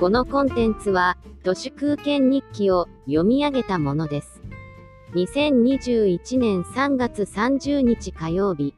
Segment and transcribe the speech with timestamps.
[0.00, 4.40] このコンテンツは、都市空間日記を読み上げたものです。
[5.14, 8.76] 2021年3月30日火曜日。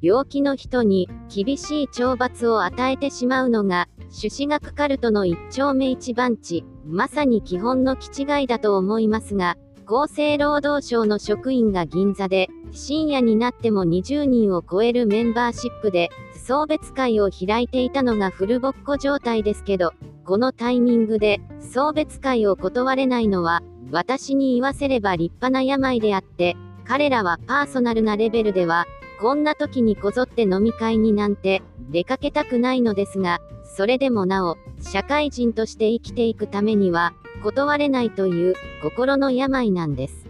[0.00, 16.10] 病気の人に厳しい懲罰を与えてしまうのが、朱子学カルトの一丁目一番地、まさに基本の気違いだと思いますが、厚生労働省の職員が銀座で、深夜になっても20人を超えるメンバーシップで、
[16.46, 19.92] 送別会を開いていたのがフルボッコ状態ですけど、
[20.24, 28.86] このタイミングで、送別会を断れないのは、私に言わせれば立派な病であって、彼らはパーソナルなレベルでは、
[29.20, 33.40] こんな時にこぞって飲み会になんて、出かけたくないのですが、
[33.76, 40.26] それでもなお、社会人として生きていくためには、断れないという心の病なんです。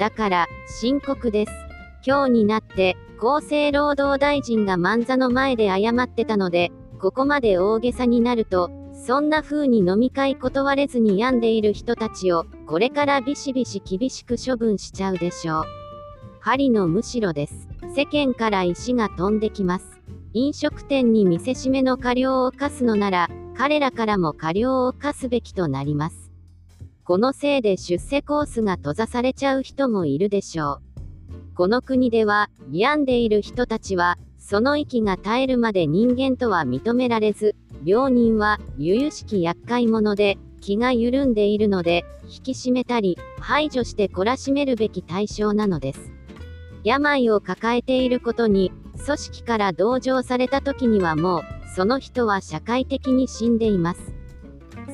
[0.00, 1.52] だから、深刻です。
[2.04, 8.70] 今日になって、厚生労働大臣が漫座の前で謝ってたので、ここまで大げさになると、
[9.04, 15.64] そんな風に飲み会断れずに病んでいる人たちを、これからビシビシ厳しく処分しちゃうでしょう。
[16.38, 17.68] 針のむしろです。
[17.96, 20.00] 世間から石が飛んできます。
[20.34, 26.30] 飲食店に見せしめの過料を課すのなら、彼らからも過料を課すべきとなります。
[27.02, 31.56] このせいで出世コースが閉ざされちゃう人もいるでしょう。
[31.56, 46.12] この国では、病んでいる人たちは、その息が絶えるまで人間とは認められず、病人は、由々しき厄介者で、気が緩んでいるので、引き締めたり、排除して懲らしめるべき対象なのです。
[46.84, 48.72] 病を抱えていることに、
[49.04, 51.42] 組織から同情された時にはもう、
[51.74, 54.14] その人は社会的に死んでいます。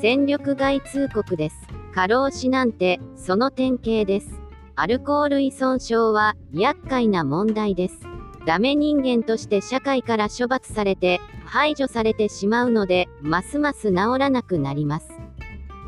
[0.01, 1.57] 戦力外通告です。
[1.95, 4.41] 過労死なんて、その典型です。
[4.77, 8.18] アルコール依存症は、厄介な問題です。
[8.49, 15.11] ダメ人間として社会から処罰されて、排除されてしまうので、ますます治らなくなります。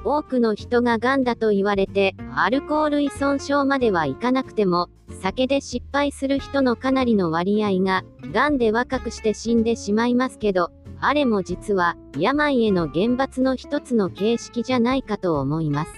[0.04, 4.90] 多くの人が癌だと言われて、アルコール依存症まではいかなくても、
[5.22, 10.70] 酒で失敗する人のかなりの割合が、癌で若くして死んでしまいますけど、
[11.00, 15.92] あれも実は、病への厳罰の一つの形式じゃないかと思います。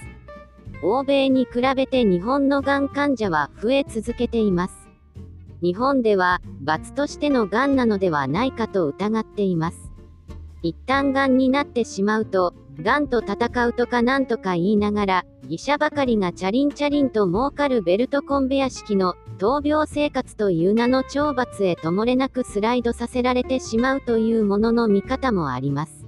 [0.81, 4.82] 欧米に比べて日本のがん患者は増え続けています。
[5.63, 9.93] 日本では、罰としてのがんなのではないかと疑っています。
[10.61, 26.05] 一旦がんになってしまうと、がんと戦うとかなんとか言いながら、医者ばかりがチャリンチャリンと儲かるベルトコンベヤ式の闘病生活という名の懲罰へともれなくスライドさせられてしまうというものの見方もあります。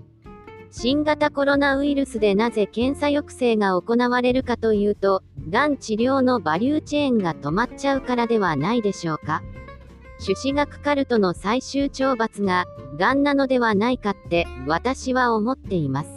[0.70, 9.44] 新型コロナウイルスでなぜ検査抑制が行われるかというと、がん治療のバリューチェーンが止まっちゃうからではないでしょうか。
[10.20, 12.66] 朱子学カルトの最終懲罰が、
[12.98, 16.10] がんなのではないかって私は思っています。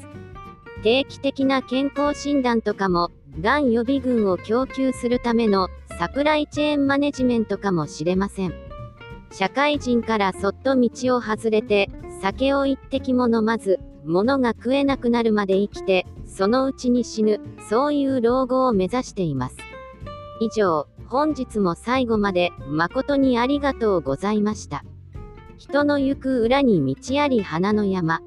[0.82, 5.68] 定期的な健康診断とかも、がん予備軍を供給するための
[5.98, 8.54] サプライチェーンマネジメントかもしれません。
[9.30, 11.90] 社会人からそっと道を外れて、
[12.22, 13.78] 酒を一滴も飲まず、
[14.08, 19.56] 物が食えなくなるまで生きて、そのうちに死ぬ、そういう老後を目指しています。
[20.40, 24.84] 以上、本日も最後まで、誠にありがとうございました。
[25.58, 28.20] 人の行く裏に道あり花の山。